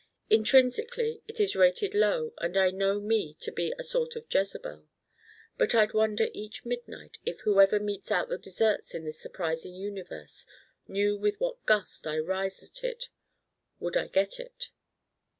Intrinsically 0.31 1.21
it 1.27 1.39
is 1.39 1.55
rated 1.55 1.93
low 1.93 2.33
and 2.39 2.57
I 2.57 2.71
know 2.71 2.99
me 2.99 3.35
to 3.35 3.51
be 3.51 3.71
a 3.77 3.83
sort 3.83 4.15
of 4.15 4.25
jezebel. 4.33 4.87
But 5.59 5.75
I'd 5.75 5.93
wonder 5.93 6.27
each 6.33 6.65
midnight 6.65 7.19
if 7.23 7.41
whoever 7.41 7.79
metes 7.79 8.09
out 8.09 8.27
the 8.27 8.39
deserts 8.39 8.95
in 8.95 9.05
this 9.05 9.19
surprising 9.21 9.75
universe 9.75 10.47
knew 10.87 11.19
with 11.19 11.39
what 11.39 11.67
gust 11.67 12.07
I 12.07 12.17
rise 12.17 12.63
at 12.63 12.83
it 12.83 13.09
would 13.79 13.95
I 13.95 14.07
get 14.07 14.39
it. 14.39 14.71